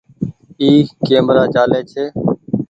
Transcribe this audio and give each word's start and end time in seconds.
اي 0.61 0.69
ڪيمرا 1.05 1.43
چآلي 1.53 1.81
ڇي 1.91 2.03